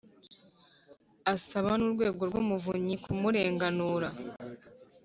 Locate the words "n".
1.77-1.81